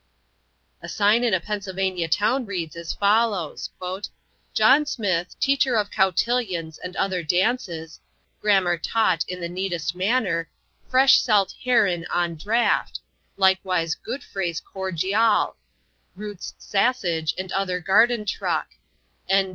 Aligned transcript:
A 0.81 0.89
sign 0.89 1.23
in 1.23 1.31
a 1.31 1.39
Pennsylvania 1.39 2.07
town 2.07 2.47
reads 2.47 2.75
as 2.75 2.91
follows: 2.91 3.69
"John 4.51 4.87
Smith, 4.87 5.39
teacher 5.39 5.75
of 5.75 5.91
cowtillions 5.91 6.79
and 6.83 6.95
other 6.95 7.21
dances 7.21 7.99
grammar 8.39 8.79
taut 8.79 9.23
in 9.27 9.41
the 9.41 9.47
neatest 9.47 9.93
manner 9.93 10.49
fresh 10.89 11.21
salt 11.21 11.53
herrin 11.63 12.07
on 12.09 12.33
draft 12.33 12.99
likewise 13.37 13.95
Goodfreys 13.95 14.59
cordjial 14.59 15.53
rutes 16.15 16.55
sassage 16.57 17.35
and 17.37 17.51
other 17.51 17.79
garden 17.79 18.25
truck 18.25 18.69
N. 19.29 19.49